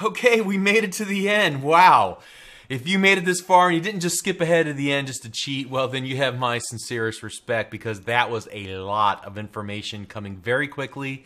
Okay, 0.00 0.40
we 0.40 0.58
made 0.58 0.84
it 0.84 0.92
to 0.92 1.04
the 1.04 1.28
end. 1.28 1.60
Wow. 1.60 2.18
If 2.68 2.86
you 2.86 3.00
made 3.00 3.18
it 3.18 3.24
this 3.24 3.40
far 3.40 3.66
and 3.66 3.74
you 3.74 3.80
didn't 3.80 4.00
just 4.00 4.18
skip 4.18 4.40
ahead 4.40 4.66
to 4.66 4.72
the 4.72 4.92
end 4.92 5.08
just 5.08 5.22
to 5.22 5.30
cheat, 5.30 5.68
well, 5.68 5.88
then 5.88 6.04
you 6.04 6.16
have 6.18 6.38
my 6.38 6.58
sincerest 6.58 7.22
respect 7.22 7.72
because 7.72 8.02
that 8.02 8.30
was 8.30 8.46
a 8.52 8.76
lot 8.76 9.24
of 9.24 9.36
information 9.36 10.06
coming 10.06 10.36
very 10.36 10.68
quickly. 10.68 11.24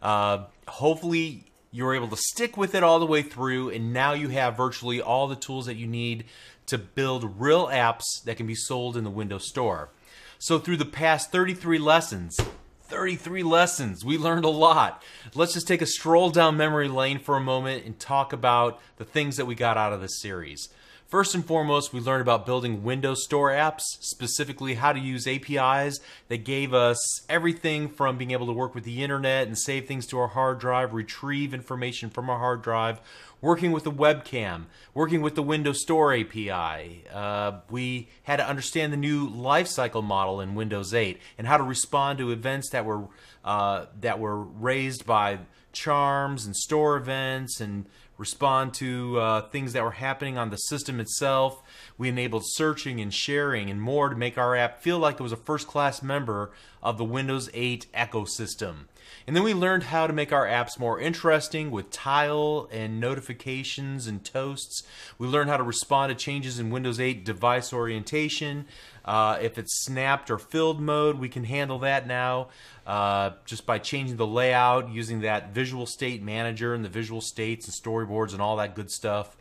Uh, 0.00 0.44
hopefully, 0.66 1.44
you 1.70 1.84
were 1.84 1.94
able 1.94 2.08
to 2.08 2.16
stick 2.16 2.56
with 2.56 2.74
it 2.74 2.82
all 2.82 2.98
the 2.98 3.06
way 3.06 3.20
through, 3.20 3.68
and 3.68 3.92
now 3.92 4.14
you 4.14 4.28
have 4.28 4.56
virtually 4.56 5.02
all 5.02 5.26
the 5.26 5.36
tools 5.36 5.66
that 5.66 5.76
you 5.76 5.86
need 5.86 6.24
to 6.66 6.78
build 6.78 7.38
real 7.38 7.66
apps 7.66 8.04
that 8.24 8.38
can 8.38 8.46
be 8.46 8.54
sold 8.54 8.96
in 8.96 9.04
the 9.04 9.10
Windows 9.10 9.46
Store. 9.46 9.90
So, 10.38 10.58
through 10.58 10.78
the 10.78 10.86
past 10.86 11.30
33 11.30 11.78
lessons, 11.78 12.38
33 12.88 13.42
lessons. 13.42 14.04
We 14.04 14.18
learned 14.18 14.44
a 14.44 14.50
lot. 14.50 15.02
Let's 15.34 15.54
just 15.54 15.66
take 15.66 15.82
a 15.82 15.86
stroll 15.86 16.30
down 16.30 16.56
memory 16.56 16.88
lane 16.88 17.18
for 17.18 17.36
a 17.36 17.40
moment 17.40 17.84
and 17.84 17.98
talk 17.98 18.32
about 18.32 18.80
the 18.96 19.04
things 19.04 19.36
that 19.36 19.46
we 19.46 19.54
got 19.54 19.76
out 19.76 19.92
of 19.92 20.00
this 20.00 20.20
series. 20.20 20.68
First 21.14 21.36
and 21.36 21.46
foremost, 21.46 21.92
we 21.92 22.00
learned 22.00 22.22
about 22.22 22.44
building 22.44 22.82
Windows 22.82 23.22
Store 23.22 23.50
apps, 23.50 23.82
specifically 24.00 24.74
how 24.74 24.92
to 24.92 24.98
use 24.98 25.28
APIs 25.28 26.00
that 26.26 26.38
gave 26.38 26.74
us 26.74 27.24
everything 27.30 27.88
from 27.88 28.18
being 28.18 28.32
able 28.32 28.46
to 28.46 28.52
work 28.52 28.74
with 28.74 28.82
the 28.82 29.04
internet 29.04 29.46
and 29.46 29.56
save 29.56 29.86
things 29.86 30.06
to 30.06 30.18
our 30.18 30.26
hard 30.26 30.58
drive, 30.58 30.92
retrieve 30.92 31.54
information 31.54 32.10
from 32.10 32.28
our 32.28 32.40
hard 32.40 32.62
drive, 32.62 33.00
working 33.40 33.70
with 33.70 33.84
the 33.84 33.92
webcam, 33.92 34.64
working 34.92 35.22
with 35.22 35.36
the 35.36 35.42
Windows 35.44 35.82
Store 35.82 36.12
API. 36.12 37.04
Uh, 37.12 37.60
we 37.70 38.08
had 38.24 38.38
to 38.38 38.48
understand 38.48 38.92
the 38.92 38.96
new 38.96 39.30
lifecycle 39.30 40.02
model 40.02 40.40
in 40.40 40.56
Windows 40.56 40.92
8 40.92 41.20
and 41.38 41.46
how 41.46 41.56
to 41.56 41.62
respond 41.62 42.18
to 42.18 42.32
events 42.32 42.70
that 42.70 42.84
were 42.84 43.06
uh, 43.44 43.86
that 44.00 44.18
were 44.18 44.42
raised 44.42 45.06
by 45.06 45.38
charms 45.74 46.46
and 46.46 46.56
store 46.56 46.96
events 46.96 47.60
and 47.60 47.86
respond 48.16 48.74
to 48.74 49.18
uh, 49.18 49.40
things 49.48 49.72
that 49.72 49.82
were 49.82 49.92
happening 49.92 50.38
on 50.38 50.50
the 50.50 50.56
system 50.56 51.00
itself. 51.00 51.62
We 51.98 52.08
enabled 52.08 52.44
searching 52.46 53.00
and 53.00 53.12
sharing 53.12 53.70
and 53.70 53.80
more 53.80 54.08
to 54.08 54.16
make 54.16 54.38
our 54.38 54.54
app 54.56 54.82
feel 54.82 54.98
like 54.98 55.20
it 55.20 55.22
was 55.22 55.32
a 55.32 55.36
first 55.36 55.66
class 55.66 56.02
member 56.02 56.52
of 56.82 56.98
the 56.98 57.04
Windows 57.04 57.50
8 57.54 57.86
ecosystem. 57.94 58.86
And 59.26 59.34
then 59.34 59.42
we 59.42 59.54
learned 59.54 59.84
how 59.84 60.06
to 60.06 60.12
make 60.12 60.32
our 60.32 60.46
apps 60.46 60.78
more 60.78 61.00
interesting 61.00 61.70
with 61.70 61.90
tile 61.90 62.68
and 62.70 63.00
notifications 63.00 64.06
and 64.06 64.24
toasts. 64.24 64.82
We 65.18 65.26
learned 65.26 65.50
how 65.50 65.56
to 65.56 65.62
respond 65.62 66.10
to 66.10 66.14
changes 66.14 66.58
in 66.58 66.70
Windows 66.70 67.00
8 67.00 67.24
device 67.24 67.72
orientation. 67.72 68.66
Uh, 69.04 69.38
if 69.40 69.58
it's 69.58 69.84
snapped 69.84 70.30
or 70.30 70.38
filled 70.38 70.80
mode, 70.80 71.18
we 71.18 71.28
can 71.28 71.44
handle 71.44 71.78
that 71.80 72.06
now 72.06 72.48
uh, 72.86 73.30
just 73.44 73.66
by 73.66 73.78
changing 73.78 74.16
the 74.16 74.26
layout, 74.26 74.90
using 74.90 75.20
that 75.20 75.52
visual 75.52 75.86
state 75.86 76.22
manager 76.22 76.74
and 76.74 76.84
the 76.84 76.88
visual 76.88 77.20
states 77.20 77.66
and 77.66 77.74
storyboards 77.74 78.32
and 78.32 78.42
all 78.42 78.56
that 78.56 78.74
good 78.74 78.90
stuff. 78.90 79.36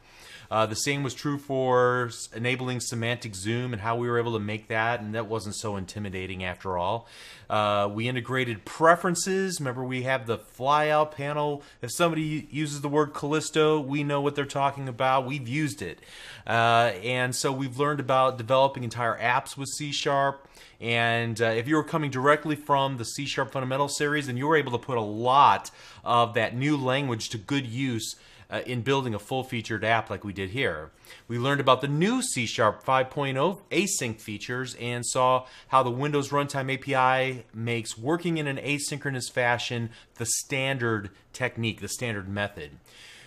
Uh, 0.51 0.65
the 0.65 0.75
same 0.75 1.03
was 1.03 1.13
true 1.13 1.37
for 1.37 2.09
enabling 2.35 2.79
semantic 2.79 3.35
zoom 3.35 3.73
and 3.73 3.81
how 3.81 3.95
we 3.95 4.07
were 4.07 4.19
able 4.19 4.33
to 4.33 4.39
make 4.39 4.67
that, 4.67 5.01
and 5.01 5.15
that 5.15 5.27
wasn't 5.27 5.55
so 5.55 5.75
intimidating 5.75 6.43
after 6.43 6.77
all. 6.77 7.07
Uh, 7.49 7.89
we 7.91 8.07
integrated 8.07 8.65
preferences. 8.65 9.59
Remember, 9.59 9.83
we 9.83 10.03
have 10.03 10.25
the 10.25 10.37
flyout 10.37 11.11
panel. 11.11 11.63
If 11.81 11.91
somebody 11.91 12.47
uses 12.49 12.81
the 12.81 12.89
word 12.89 13.13
Callisto, 13.13 13.79
we 13.79 14.03
know 14.03 14.21
what 14.21 14.35
they're 14.35 14.45
talking 14.45 14.87
about. 14.87 15.25
We've 15.25 15.47
used 15.47 15.81
it. 15.81 15.99
Uh, 16.47 16.93
and 17.03 17.35
so 17.35 17.51
we've 17.51 17.77
learned 17.77 17.99
about 17.99 18.37
developing 18.37 18.83
entire 18.83 19.17
apps 19.19 19.57
with 19.57 19.69
C 19.69 19.91
Sharp. 19.91 20.47
And 20.81 21.41
uh, 21.41 21.45
if 21.45 21.67
you 21.67 21.75
were 21.75 21.83
coming 21.83 22.11
directly 22.11 22.55
from 22.55 22.97
the 22.97 23.05
C 23.05 23.25
Sharp 23.25 23.51
Fundamental 23.51 23.87
series, 23.87 24.27
then 24.27 24.37
you 24.37 24.47
were 24.47 24.57
able 24.57 24.71
to 24.73 24.77
put 24.77 24.97
a 24.97 25.01
lot 25.01 25.71
of 26.03 26.33
that 26.33 26.55
new 26.55 26.75
language 26.75 27.29
to 27.29 27.37
good 27.37 27.65
use 27.65 28.15
uh, 28.49 28.61
in 28.65 28.81
building 28.81 29.13
a 29.13 29.19
full 29.19 29.43
featured 29.43 29.83
app 29.83 30.09
like 30.09 30.23
we 30.23 30.33
did 30.33 30.51
here. 30.51 30.91
We 31.27 31.37
learned 31.37 31.61
about 31.61 31.81
the 31.81 31.87
new 31.87 32.21
C 32.21 32.45
Sharp 32.45 32.83
5.0 32.83 33.59
async 33.71 34.19
features 34.19 34.75
and 34.79 35.05
saw 35.05 35.45
how 35.69 35.83
the 35.83 35.91
Windows 35.91 36.29
Runtime 36.29 36.73
API 36.73 37.45
makes 37.53 37.97
working 37.97 38.37
in 38.37 38.47
an 38.47 38.57
asynchronous 38.57 39.31
fashion 39.31 39.89
the 40.15 40.25
standard 40.25 41.09
technique, 41.33 41.81
the 41.81 41.87
standard 41.87 42.27
method. 42.27 42.71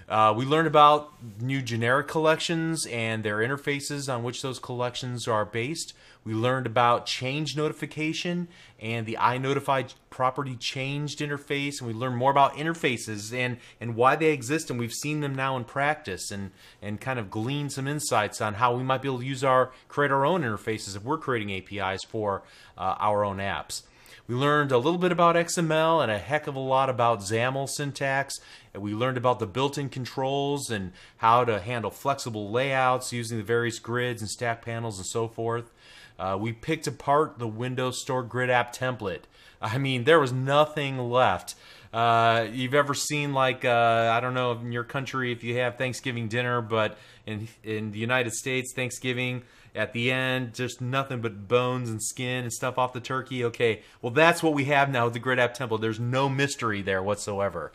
Uh, 0.08 0.32
we 0.36 0.44
learned 0.44 0.68
about 0.68 1.12
new 1.40 1.60
generic 1.60 2.06
collections 2.06 2.86
and 2.86 3.24
their 3.24 3.38
interfaces 3.38 4.12
on 4.12 4.22
which 4.22 4.40
those 4.40 4.60
collections 4.60 5.26
are 5.26 5.44
based. 5.44 5.94
We 6.22 6.32
learned 6.32 6.66
about 6.66 7.06
change 7.06 7.56
notification 7.56 8.48
and 8.78 9.04
the 9.04 9.16
iNotify 9.20 9.92
property 10.10 10.54
changed 10.56 11.18
interface, 11.18 11.80
and 11.80 11.88
we 11.88 11.94
learned 11.94 12.16
more 12.16 12.30
about 12.30 12.54
interfaces 12.54 13.36
and, 13.36 13.58
and 13.80 13.96
why 13.96 14.16
they 14.16 14.32
exist, 14.32 14.70
and 14.70 14.78
we've 14.78 14.92
seen 14.92 15.20
them 15.20 15.34
now 15.34 15.56
in 15.56 15.64
practice 15.64 16.30
and, 16.30 16.52
and 16.80 17.00
kind 17.00 17.18
of 17.18 17.30
gleaned 17.30 17.72
some 17.72 17.88
insights 17.88 18.40
on 18.40 18.54
how 18.54 18.76
we 18.76 18.84
might 18.84 19.02
be 19.02 19.08
able 19.08 19.20
to 19.20 19.24
use 19.24 19.42
our 19.42 19.72
create 19.88 20.12
our 20.12 20.24
own 20.24 20.42
interfaces 20.42 20.96
if 20.96 21.02
we're 21.02 21.18
creating 21.18 21.52
APIs 21.52 22.04
for 22.04 22.42
uh, 22.78 22.94
our 22.98 23.24
own 23.24 23.38
apps. 23.38 23.82
We 24.26 24.34
learned 24.34 24.72
a 24.72 24.78
little 24.78 24.98
bit 24.98 25.12
about 25.12 25.36
XML 25.36 26.02
and 26.02 26.10
a 26.10 26.18
heck 26.18 26.46
of 26.46 26.56
a 26.56 26.60
lot 26.60 26.90
about 26.90 27.20
XAML 27.20 27.68
syntax. 27.68 28.40
And 28.74 28.82
we 28.82 28.92
learned 28.92 29.16
about 29.16 29.38
the 29.38 29.46
built-in 29.46 29.88
controls 29.88 30.70
and 30.70 30.92
how 31.18 31.44
to 31.44 31.60
handle 31.60 31.90
flexible 31.90 32.50
layouts 32.50 33.12
using 33.12 33.38
the 33.38 33.44
various 33.44 33.78
grids 33.78 34.22
and 34.22 34.30
stack 34.30 34.64
panels 34.64 34.98
and 34.98 35.06
so 35.06 35.28
forth. 35.28 35.72
Uh, 36.18 36.36
we 36.40 36.52
picked 36.52 36.86
apart 36.86 37.38
the 37.38 37.48
Windows 37.48 38.00
Store 38.00 38.22
Grid 38.22 38.50
App 38.50 38.74
template. 38.74 39.22
I 39.60 39.78
mean, 39.78 40.04
there 40.04 40.20
was 40.20 40.32
nothing 40.32 40.98
left. 40.98 41.54
Uh, 41.92 42.46
you've 42.52 42.74
ever 42.74 42.94
seen 42.94 43.32
like 43.32 43.64
uh, 43.64 44.10
I 44.12 44.20
don't 44.20 44.34
know 44.34 44.52
in 44.52 44.72
your 44.72 44.84
country 44.84 45.32
if 45.32 45.42
you 45.42 45.56
have 45.58 45.78
Thanksgiving 45.78 46.28
dinner, 46.28 46.60
but 46.60 46.98
in 47.24 47.48
in 47.62 47.92
the 47.92 47.98
United 47.98 48.32
States, 48.32 48.72
Thanksgiving 48.74 49.42
at 49.76 49.92
the 49.92 50.10
end, 50.10 50.54
just 50.54 50.80
nothing 50.80 51.20
but 51.20 51.46
bones 51.46 51.90
and 51.90 52.02
skin 52.02 52.44
and 52.44 52.52
stuff 52.52 52.78
off 52.78 52.92
the 52.92 53.00
turkey. 53.00 53.44
Okay, 53.44 53.82
well, 54.00 54.12
that's 54.12 54.42
what 54.42 54.54
we 54.54 54.64
have 54.64 54.90
now 54.90 55.04
with 55.04 55.12
the 55.12 55.18
Grid 55.18 55.38
App 55.38 55.56
Template. 55.56 55.80
There's 55.80 56.00
no 56.00 56.28
mystery 56.28 56.80
there 56.82 57.02
whatsoever. 57.02 57.72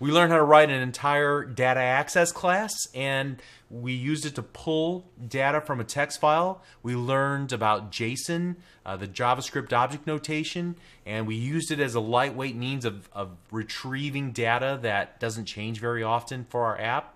We 0.00 0.10
learned 0.10 0.32
how 0.32 0.38
to 0.38 0.44
write 0.44 0.70
an 0.70 0.82
entire 0.82 1.44
data 1.44 1.80
access 1.80 2.32
class, 2.32 2.74
and 2.92 3.40
we 3.70 3.92
used 3.92 4.26
it 4.26 4.34
to 4.34 4.42
pull 4.42 5.10
data 5.26 5.60
from 5.60 5.80
a 5.80 5.84
text 5.84 6.20
file. 6.20 6.62
We 6.82 6.96
learned 6.96 7.52
about 7.52 7.92
JSON, 7.92 8.56
uh, 8.84 8.96
the 8.96 9.08
JavaScript 9.08 9.72
object 9.72 10.06
notation, 10.06 10.76
and 11.06 11.26
we 11.26 11.36
used 11.36 11.70
it 11.70 11.80
as 11.80 11.94
a 11.94 12.00
lightweight 12.00 12.56
means 12.56 12.84
of, 12.84 13.08
of 13.12 13.30
retrieving 13.50 14.32
data 14.32 14.78
that 14.82 15.20
doesn't 15.20 15.46
change 15.46 15.80
very 15.80 16.02
often 16.02 16.46
for 16.50 16.64
our 16.64 16.80
app. 16.80 17.13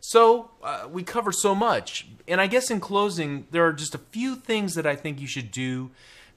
So 0.00 0.50
uh, 0.62 0.88
we 0.90 1.02
cover 1.02 1.32
so 1.32 1.54
much. 1.54 2.06
And 2.26 2.40
I 2.40 2.46
guess 2.46 2.70
in 2.70 2.80
closing, 2.80 3.46
there 3.50 3.66
are 3.66 3.72
just 3.72 3.94
a 3.94 3.98
few 3.98 4.34
things 4.34 4.74
that 4.74 4.86
I 4.86 4.96
think 4.96 5.20
you 5.20 5.26
should 5.26 5.50
do 5.50 5.90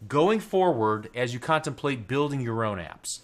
going 0.08 0.40
forward 0.40 1.10
as 1.16 1.34
you 1.34 1.40
contemplate 1.40 2.08
building 2.08 2.42
your 2.42 2.64
own 2.64 2.78
apps. 2.78 3.20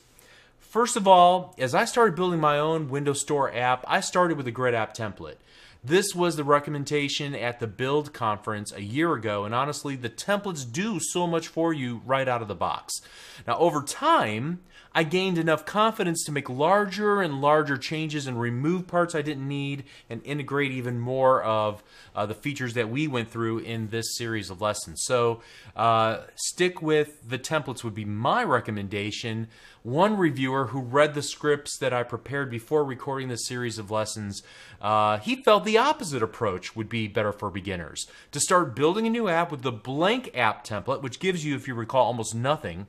First 0.60 0.96
of 0.96 1.08
all, 1.08 1.56
as 1.58 1.74
I 1.74 1.86
started 1.86 2.16
building 2.16 2.40
my 2.40 2.60
own 2.60 2.90
Windows 2.90 3.22
Store 3.22 3.54
app, 3.54 3.84
I 3.88 4.02
started 4.02 4.38
with 4.38 4.48
a 4.48 4.52
Grid 4.52 4.76
App 4.76 4.96
template. 4.96 5.38
This 5.84 6.14
was 6.14 6.36
the 6.36 6.44
recommendation 6.44 7.34
at 7.34 7.60
the 7.60 7.68
Build 7.68 8.14
conference 8.14 8.72
a 8.74 8.82
year 8.82 9.14
ago, 9.14 9.46
and 9.46 9.56
honestly, 9.56 9.96
the 9.96 10.10
templates 10.10 10.70
do 10.70 11.00
so 11.00 11.26
much 11.26 11.48
for 11.48 11.74
you 11.74 12.02
right 12.06 12.28
out 12.28 12.42
of 12.42 12.48
the 12.48 12.56
box. 12.56 13.02
Now, 13.48 13.58
over 13.58 13.82
time, 13.82 14.60
I 14.94 15.04
gained 15.04 15.38
enough 15.38 15.66
confidence 15.66 16.24
to 16.26 16.32
make 16.32 16.50
larger 16.50 17.22
and 17.22 17.42
larger 17.42 17.78
changes 17.78 18.26
and 18.26 18.40
remove 18.40 18.88
parts 18.88 19.14
I 19.14 19.22
didn't 19.22 19.48
need 19.48 19.84
and 20.10 20.22
integrate 20.24 20.72
even 20.72 21.00
more 21.00 21.44
of 21.44 21.84
uh, 22.16 22.26
the 22.26 22.34
features 22.34 22.74
that 22.74 22.90
we 22.90 23.08
went 23.08 23.30
through 23.30 23.60
in 23.60 23.90
this 23.90 24.18
series 24.18 24.50
of 24.50 24.62
lessons. 24.62 25.04
So, 25.04 25.42
uh, 25.76 26.22
stick 26.36 26.82
with 26.82 27.30
the 27.30 27.38
templates, 27.38 27.84
would 27.84 27.94
be 27.94 28.06
my 28.06 28.44
recommendation. 28.44 29.48
One 29.84 30.18
reviewer 30.18 30.68
who 30.68 30.82
read 30.82 31.14
the 31.14 31.22
scripts 31.22 31.78
that 31.78 31.94
I 31.94 32.04
prepared 32.04 32.50
before 32.50 32.84
recording 32.84 33.30
this 33.30 33.46
series 33.46 33.78
of 33.78 33.92
lessons, 33.92 34.42
uh, 34.82 35.20
he 35.20 35.44
felt 35.44 35.66
the 35.66 35.78
opposite 35.78 36.24
approach 36.24 36.76
would 36.76 36.90
be 36.90 37.08
better 37.08 37.32
for 37.32 37.50
beginners. 37.50 38.08
To 38.32 38.40
start 38.40 38.76
building 38.76 39.06
a 39.06 39.10
new 39.10 39.30
app 39.30 39.52
with 39.52 39.62
the 39.62 39.72
blank 39.72 40.32
app 40.34 40.66
template, 40.66 41.02
which 41.02 41.20
gives 41.20 41.46
you, 41.46 41.56
if 41.56 41.68
you 41.68 41.76
recall, 41.76 42.06
almost 42.06 42.34
nothing 42.34 42.88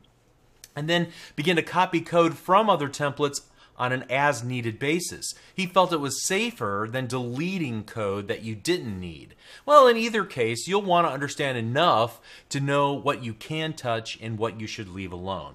and 0.74 0.88
then 0.88 1.08
begin 1.36 1.56
to 1.56 1.62
copy 1.62 2.00
code 2.00 2.36
from 2.36 2.70
other 2.70 2.88
templates 2.88 3.40
on 3.80 3.92
an 3.92 4.04
as 4.10 4.44
needed 4.44 4.78
basis. 4.78 5.32
He 5.54 5.66
felt 5.66 5.92
it 5.92 6.00
was 6.00 6.26
safer 6.26 6.86
than 6.90 7.06
deleting 7.06 7.84
code 7.84 8.28
that 8.28 8.42
you 8.42 8.54
didn't 8.54 9.00
need. 9.00 9.34
Well, 9.64 9.88
in 9.88 9.96
either 9.96 10.24
case, 10.24 10.68
you'll 10.68 10.82
want 10.82 11.06
to 11.06 11.12
understand 11.12 11.56
enough 11.56 12.20
to 12.50 12.60
know 12.60 12.92
what 12.92 13.24
you 13.24 13.32
can 13.32 13.72
touch 13.72 14.18
and 14.20 14.38
what 14.38 14.60
you 14.60 14.66
should 14.66 14.88
leave 14.88 15.12
alone. 15.12 15.54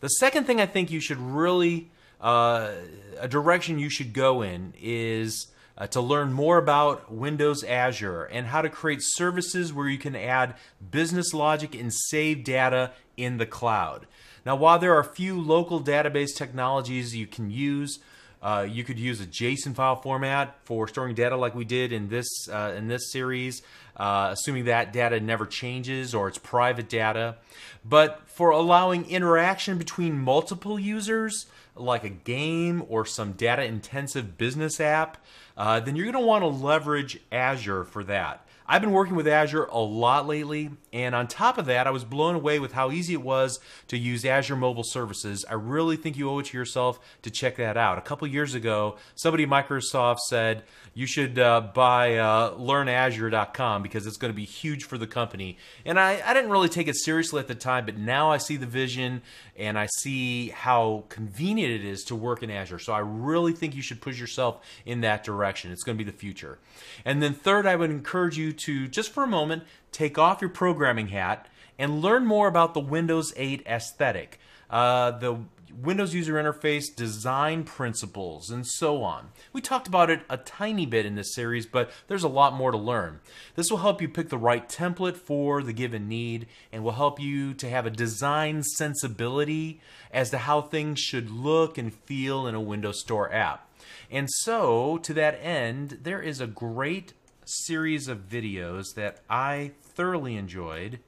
The 0.00 0.08
second 0.08 0.44
thing 0.44 0.60
I 0.60 0.66
think 0.66 0.90
you 0.90 1.00
should 1.00 1.18
really, 1.18 1.90
uh, 2.20 2.72
a 3.18 3.28
direction 3.28 3.78
you 3.78 3.88
should 3.88 4.12
go 4.12 4.42
in 4.42 4.74
is 4.80 5.46
uh, 5.78 5.86
to 5.86 6.00
learn 6.00 6.32
more 6.32 6.58
about 6.58 7.10
Windows 7.10 7.64
Azure 7.64 8.24
and 8.24 8.48
how 8.48 8.60
to 8.60 8.68
create 8.68 9.00
services 9.00 9.72
where 9.72 9.88
you 9.88 9.98
can 9.98 10.16
add 10.16 10.56
business 10.90 11.32
logic 11.32 11.74
and 11.74 11.92
save 11.94 12.44
data 12.44 12.90
in 13.16 13.38
the 13.38 13.46
cloud. 13.46 14.06
Now, 14.44 14.56
while 14.56 14.78
there 14.78 14.94
are 14.94 15.00
a 15.00 15.14
few 15.14 15.40
local 15.40 15.80
database 15.80 16.34
technologies 16.36 17.16
you 17.16 17.26
can 17.26 17.50
use, 17.50 17.98
Uh, 18.40 18.64
you 18.70 18.84
could 18.84 19.00
use 19.00 19.20
a 19.20 19.26
JSON 19.26 19.74
file 19.74 20.00
format 20.00 20.54
for 20.62 20.86
storing 20.86 21.16
data 21.16 21.36
like 21.36 21.56
we 21.56 21.64
did 21.64 21.92
in 21.92 22.08
this 22.08 22.28
uh, 22.48 22.72
in 22.78 22.86
this 22.86 23.10
series, 23.10 23.62
uh, 23.96 24.30
assuming 24.30 24.66
that 24.66 24.92
data 24.92 25.18
never 25.18 25.44
changes 25.44 26.14
or 26.14 26.28
it's 26.28 26.38
private 26.38 26.88
data. 26.88 27.34
But 27.82 28.10
for 28.26 28.50
allowing 28.50 29.10
interaction 29.10 29.76
between 29.76 30.20
multiple 30.20 30.78
users, 30.78 31.46
like 31.74 32.04
a 32.04 32.14
game 32.34 32.84
or 32.88 33.04
some 33.04 33.32
data 33.32 33.64
intensive 33.64 34.38
business 34.38 34.80
app, 34.80 35.16
uh, 35.58 35.80
then 35.80 35.96
you're 35.96 36.10
going 36.10 36.22
to 36.22 36.26
want 36.26 36.42
to 36.42 36.48
leverage 36.48 37.20
Azure 37.30 37.84
for 37.84 38.02
that. 38.04 38.46
I've 38.70 38.82
been 38.82 38.92
working 38.92 39.16
with 39.16 39.26
Azure 39.26 39.64
a 39.64 39.78
lot 39.78 40.26
lately, 40.26 40.70
and 40.92 41.14
on 41.14 41.26
top 41.26 41.56
of 41.56 41.64
that, 41.66 41.86
I 41.86 41.90
was 41.90 42.04
blown 42.04 42.34
away 42.34 42.58
with 42.58 42.72
how 42.72 42.90
easy 42.90 43.14
it 43.14 43.22
was 43.22 43.60
to 43.86 43.96
use 43.96 44.26
Azure 44.26 44.56
Mobile 44.56 44.84
Services. 44.84 45.46
I 45.48 45.54
really 45.54 45.96
think 45.96 46.18
you 46.18 46.28
owe 46.28 46.40
it 46.40 46.46
to 46.46 46.58
yourself 46.58 47.00
to 47.22 47.30
check 47.30 47.56
that 47.56 47.78
out. 47.78 47.96
A 47.96 48.02
couple 48.02 48.28
years 48.28 48.52
ago, 48.52 48.96
somebody 49.14 49.44
at 49.44 49.48
Microsoft 49.48 50.18
said 50.18 50.64
you 50.92 51.06
should 51.06 51.38
uh, 51.38 51.62
buy 51.72 52.16
uh, 52.16 52.58
learnazure.com 52.58 53.82
because 53.82 54.06
it's 54.06 54.18
going 54.18 54.32
to 54.34 54.36
be 54.36 54.44
huge 54.44 54.84
for 54.84 54.98
the 54.98 55.06
company. 55.06 55.56
And 55.86 55.98
I, 55.98 56.20
I 56.22 56.34
didn't 56.34 56.50
really 56.50 56.68
take 56.68 56.88
it 56.88 56.96
seriously 56.96 57.40
at 57.40 57.48
the 57.48 57.54
time, 57.54 57.86
but 57.86 57.96
now 57.96 58.30
I 58.30 58.36
see 58.36 58.58
the 58.58 58.66
vision 58.66 59.22
and 59.56 59.78
I 59.78 59.86
see 59.98 60.50
how 60.50 61.04
convenient 61.08 61.72
it 61.72 61.84
is 61.86 62.04
to 62.04 62.14
work 62.14 62.42
in 62.42 62.50
Azure. 62.50 62.80
So 62.80 62.92
I 62.92 62.98
really 62.98 63.54
think 63.54 63.74
you 63.74 63.82
should 63.82 64.02
push 64.02 64.20
yourself 64.20 64.60
in 64.84 65.00
that 65.00 65.24
direction. 65.24 65.47
It's 65.56 65.82
going 65.82 65.96
to 65.96 66.04
be 66.04 66.10
the 66.10 66.16
future. 66.16 66.58
And 67.04 67.22
then, 67.22 67.34
third, 67.34 67.66
I 67.66 67.76
would 67.76 67.90
encourage 67.90 68.36
you 68.36 68.52
to 68.52 68.88
just 68.88 69.12
for 69.12 69.24
a 69.24 69.28
moment 69.28 69.64
take 69.92 70.18
off 70.18 70.40
your 70.40 70.50
programming 70.50 71.08
hat 71.08 71.48
and 71.78 72.02
learn 72.02 72.26
more 72.26 72.48
about 72.48 72.74
the 72.74 72.80
Windows 72.80 73.32
8 73.36 73.66
aesthetic, 73.66 74.38
uh, 74.70 75.12
the 75.12 75.38
Windows 75.82 76.14
user 76.14 76.34
interface 76.34 76.94
design 76.94 77.62
principles, 77.62 78.50
and 78.50 78.66
so 78.66 79.02
on. 79.02 79.28
We 79.52 79.60
talked 79.60 79.86
about 79.86 80.10
it 80.10 80.22
a 80.28 80.36
tiny 80.36 80.86
bit 80.86 81.06
in 81.06 81.14
this 81.14 81.34
series, 81.34 81.66
but 81.66 81.90
there's 82.08 82.24
a 82.24 82.28
lot 82.28 82.54
more 82.54 82.72
to 82.72 82.78
learn. 82.78 83.20
This 83.54 83.70
will 83.70 83.78
help 83.78 84.02
you 84.02 84.08
pick 84.08 84.28
the 84.28 84.38
right 84.38 84.68
template 84.68 85.16
for 85.16 85.62
the 85.62 85.72
given 85.72 86.08
need 86.08 86.46
and 86.72 86.82
will 86.82 86.92
help 86.92 87.20
you 87.20 87.54
to 87.54 87.68
have 87.68 87.86
a 87.86 87.90
design 87.90 88.62
sensibility 88.62 89.80
as 90.10 90.30
to 90.30 90.38
how 90.38 90.62
things 90.62 90.98
should 90.98 91.30
look 91.30 91.78
and 91.78 91.94
feel 91.94 92.46
in 92.46 92.54
a 92.54 92.60
Windows 92.60 93.00
Store 93.00 93.32
app. 93.32 93.67
And 94.10 94.28
so, 94.30 94.98
to 94.98 95.14
that 95.14 95.38
end, 95.42 96.00
there 96.02 96.20
is 96.20 96.40
a 96.40 96.46
great 96.46 97.14
series 97.44 98.08
of 98.08 98.28
videos 98.28 98.94
that 98.94 99.20
I 99.28 99.72
thoroughly 99.82 100.36
enjoyed 100.36 101.00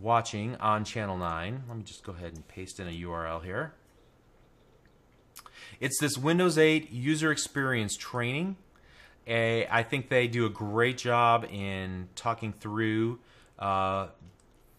watching 0.00 0.56
on 0.56 0.84
Channel 0.84 1.18
9. 1.18 1.64
Let 1.68 1.76
me 1.76 1.82
just 1.82 2.04
go 2.04 2.12
ahead 2.12 2.34
and 2.34 2.46
paste 2.48 2.80
in 2.80 2.88
a 2.88 2.92
URL 2.92 3.44
here. 3.44 3.74
It's 5.80 5.98
this 6.00 6.16
Windows 6.16 6.58
8 6.58 6.90
user 6.90 7.30
experience 7.30 7.96
training. 7.96 8.56
I 9.28 9.84
think 9.88 10.08
they 10.08 10.26
do 10.26 10.46
a 10.46 10.50
great 10.50 10.96
job 10.96 11.46
in 11.50 12.08
talking 12.14 12.52
through 12.52 13.18
uh, 13.58 14.08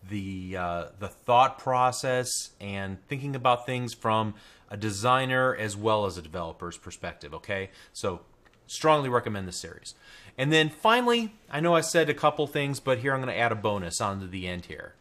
the 0.10 0.58
uh, 0.58 0.86
the 0.98 1.08
thought 1.08 1.60
process 1.60 2.30
and 2.60 2.98
thinking 3.08 3.36
about 3.36 3.66
things 3.66 3.94
from 3.94 4.34
a 4.70 4.78
designer 4.78 5.56
as 5.56 5.76
well 5.76 6.06
as 6.06 6.18
a 6.18 6.22
developer's 6.22 6.78
perspective. 6.78 7.34
Okay, 7.34 7.70
so 7.94 8.22
strongly 8.68 9.10
recommend 9.10 9.48
this 9.48 9.58
series. 9.58 9.96
And 10.40 10.54
then 10.54 10.70
finally, 10.70 11.34
I 11.52 11.60
know 11.60 11.76
I 11.76 11.82
said 11.82 12.10
a 12.10 12.14
couple 12.14 12.48
things, 12.48 12.80
but 12.80 13.00
here 13.00 13.14
I'm 13.14 13.20
going 13.22 13.34
to 13.34 13.38
add 13.38 13.52
a 13.52 13.56
bonus 13.56 14.00
onto 14.00 14.26
the 14.26 14.48
end 14.48 14.68
here. 14.68 14.94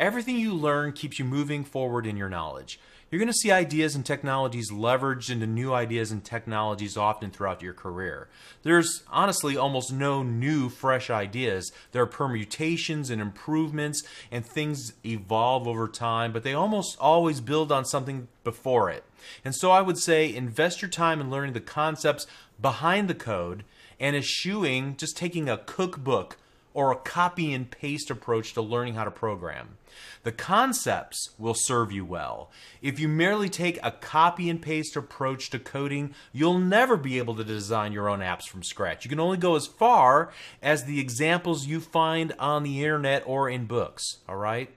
Everything 0.00 0.38
you 0.38 0.54
learn 0.54 0.92
keeps 0.92 1.18
you 1.18 1.24
moving 1.26 1.64
forward 1.64 2.06
in 2.06 2.16
your 2.16 2.30
knowledge. 2.30 2.80
You're 3.10 3.18
going 3.18 3.28
to 3.28 3.34
see 3.34 3.50
ideas 3.52 3.94
and 3.94 4.06
technologies 4.06 4.72
leveraged 4.72 5.30
into 5.30 5.46
new 5.46 5.74
ideas 5.74 6.10
and 6.10 6.24
technologies 6.24 6.96
often 6.96 7.30
throughout 7.30 7.60
your 7.60 7.74
career. 7.74 8.28
There's 8.62 9.02
honestly 9.10 9.54
almost 9.54 9.92
no 9.92 10.22
new, 10.22 10.70
fresh 10.70 11.10
ideas. 11.10 11.70
There 11.92 12.02
are 12.02 12.06
permutations 12.06 13.10
and 13.10 13.20
improvements, 13.20 14.02
and 14.32 14.46
things 14.46 14.94
evolve 15.04 15.68
over 15.68 15.88
time, 15.88 16.32
but 16.32 16.42
they 16.42 16.54
almost 16.54 16.96
always 16.98 17.42
build 17.42 17.70
on 17.70 17.84
something 17.84 18.28
before 18.44 18.88
it. 18.88 19.04
And 19.44 19.54
so 19.54 19.70
I 19.70 19.82
would 19.82 19.98
say 19.98 20.34
invest 20.34 20.80
your 20.80 20.88
time 20.88 21.20
in 21.20 21.30
learning 21.30 21.52
the 21.52 21.60
concepts 21.60 22.26
behind 22.60 23.08
the 23.08 23.14
code 23.14 23.62
and 23.98 24.16
eschewing 24.16 24.96
just 24.96 25.16
taking 25.16 25.48
a 25.48 25.58
cookbook 25.58 26.36
or 26.74 26.92
a 26.92 26.96
copy 26.96 27.54
and 27.54 27.70
paste 27.70 28.10
approach 28.10 28.52
to 28.52 28.60
learning 28.60 28.94
how 28.94 29.04
to 29.04 29.10
program. 29.10 29.78
The 30.24 30.32
concepts 30.32 31.30
will 31.38 31.54
serve 31.56 31.90
you 31.90 32.04
well. 32.04 32.50
If 32.82 33.00
you 33.00 33.08
merely 33.08 33.48
take 33.48 33.78
a 33.82 33.92
copy 33.92 34.50
and 34.50 34.60
paste 34.60 34.94
approach 34.94 35.48
to 35.50 35.58
coding, 35.58 36.14
you'll 36.34 36.58
never 36.58 36.98
be 36.98 37.16
able 37.16 37.34
to 37.36 37.44
design 37.44 37.92
your 37.92 38.10
own 38.10 38.20
apps 38.20 38.46
from 38.46 38.62
scratch. 38.62 39.06
You 39.06 39.08
can 39.08 39.20
only 39.20 39.38
go 39.38 39.56
as 39.56 39.66
far 39.66 40.30
as 40.60 40.84
the 40.84 41.00
examples 41.00 41.66
you 41.66 41.80
find 41.80 42.34
on 42.38 42.62
the 42.62 42.82
internet 42.82 43.22
or 43.24 43.48
in 43.48 43.64
books, 43.64 44.18
all 44.28 44.36
right? 44.36 44.68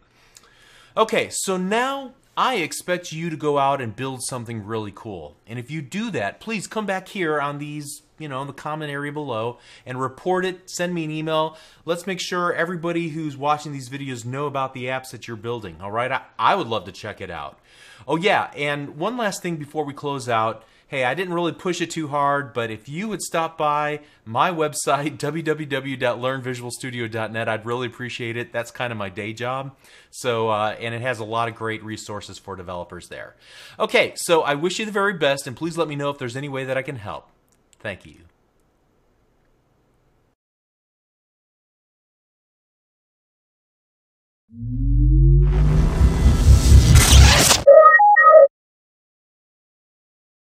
Okay, 0.95 1.27
so 1.31 1.57
now 1.57 2.13
I 2.38 2.56
expect 2.56 3.12
you 3.12 3.30
to 3.30 3.36
go 3.36 3.57
out 3.57 3.81
and 3.81 3.94
build 3.94 4.24
something 4.24 4.66
really 4.66 4.94
cool. 4.95 5.36
And 5.45 5.60
if 5.60 5.69
you 5.69 5.81
do 5.81 6.10
that, 6.12 6.39
please 6.39 6.66
come 6.68 6.86
back 6.86 7.10
here 7.10 7.42
on 7.42 7.57
these, 7.57 8.04
you 8.19 8.27
know, 8.27 8.42
in 8.42 8.48
the 8.48 8.54
comment 8.54 8.92
area 8.92 9.12
below 9.12 9.57
and 9.86 10.00
report 10.00 10.45
it. 10.45 10.69
Send 10.69 10.94
me 10.94 11.06
an 11.06 11.12
email. 11.12 11.57
Let's 11.86 12.06
make 12.06 12.19
sure 12.19 12.54
everybody 12.54 13.10
who's 13.10 13.36
watching 13.36 13.71
these 13.71 13.89
videos 13.89 14.25
know 14.25 14.45
about 14.45 14.74
the 14.74 14.86
apps 14.86 15.12
that 15.12 15.27
you're 15.27 15.38
building. 15.38 15.77
All 15.81 15.92
right. 15.92 16.12
I, 16.12 16.21
I 16.38 16.56
would 16.56 16.68
love 16.68 16.86
to 16.86 16.92
check 16.92 17.21
it 17.21 17.31
out. 17.31 17.60
Oh, 18.07 18.16
yeah. 18.16 18.51
And 18.56 18.98
one 18.98 19.18
last 19.18 19.42
thing 19.42 19.57
before 19.57 19.86
we 19.86 19.94
close 19.94 20.30
out 20.30 20.66
hey, 20.89 21.06
I 21.06 21.13
didn't 21.13 21.36
really 21.36 21.51
push 21.51 21.81
it 21.81 21.92
too 21.92 22.07
hard, 22.07 22.51
but 22.51 22.71
if 22.71 22.89
you 22.89 23.07
would 23.07 23.21
stop 23.21 23.60
by 23.60 24.00
my 24.25 24.50
website, 24.50 25.18
www.learnvisualstudio.net, 25.19 27.48
I'd 27.48 27.66
really 27.66 27.88
appreciate 27.88 28.36
it. 28.36 28.51
That's 28.51 28.71
kind 28.71 28.92
of 28.92 28.98
my 28.98 29.10
day 29.10 29.31
job. 29.31 29.75
So, 30.10 30.50
uh, 30.50 30.75
and 30.80 30.95
it 30.95 31.01
has 31.01 31.19
a 31.19 31.24
lot 31.24 31.48
of 31.48 31.54
great 31.54 31.83
resources 31.83 32.39
for 32.39 32.56
developers 32.56 33.07
there. 33.07 33.36
Okay, 33.80 34.13
so 34.16 34.42
I 34.42 34.56
wish 34.56 34.80
you 34.80 34.86
the 34.86 34.92
very 34.92 35.13
best, 35.13 35.45
and 35.45 35.56
please 35.56 35.77
let 35.77 35.88
me 35.88 35.95
know 35.95 36.10
if 36.10 36.18
there's 36.18 36.36
any 36.36 36.50
way 36.50 36.66
that 36.66 36.75
I 36.75 36.81
can 36.81 36.95
help. 36.95 37.30
Thank 37.79 38.05
you. 38.05 38.25